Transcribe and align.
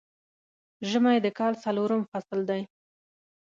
ژمی 0.89 1.17
د 1.21 1.27
کال 1.37 1.53
څلورم 1.63 2.01
فصل 2.11 2.39
دی 2.49 2.61